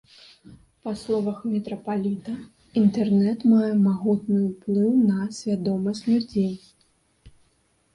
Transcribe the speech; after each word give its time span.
Па 0.87 0.93
словах 1.01 1.43
мітрапаліта, 1.51 2.33
інтэрнэт 2.83 3.47
мае 3.53 3.71
магутны 3.87 4.39
ўплыў 4.49 4.91
на 5.09 5.33
свядомасць 5.43 6.05
людзей. 6.13 6.53